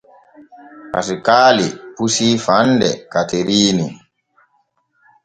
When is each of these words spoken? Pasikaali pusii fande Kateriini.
Pasikaali 0.93 1.67
pusii 1.95 2.37
fande 2.45 2.89
Kateriini. 3.11 3.87